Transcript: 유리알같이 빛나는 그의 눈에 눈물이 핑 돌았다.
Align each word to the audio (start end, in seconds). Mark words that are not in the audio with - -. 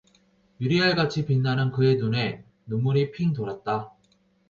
유리알같이 0.59 1.27
빛나는 1.27 1.71
그의 1.73 1.97
눈에 1.97 2.43
눈물이 2.65 3.11
핑 3.11 3.33
돌았다. 3.33 3.93